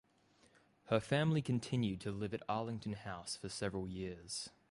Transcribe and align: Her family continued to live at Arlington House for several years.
Her 0.85 0.99
family 0.99 1.43
continued 1.43 2.01
to 2.01 2.11
live 2.11 2.33
at 2.33 2.41
Arlington 2.49 2.93
House 2.93 3.35
for 3.35 3.49
several 3.49 3.87
years. 3.87 4.49